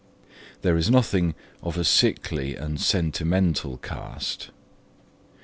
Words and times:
There 0.63 0.75
is 0.77 0.89
nothing 0.89 1.35
of 1.61 1.77
a 1.77 1.83
sickly 1.83 2.55
and 2.55 2.81
sentimental 2.81 3.77
cast. 3.77 4.49